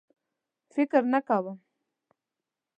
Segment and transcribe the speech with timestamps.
[0.73, 1.57] فکر نه کوم.